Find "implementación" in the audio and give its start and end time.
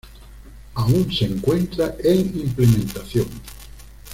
2.39-3.27